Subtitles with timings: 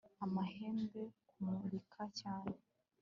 [0.25, 1.01] amahembe.
[1.29, 2.53] kumurika cyane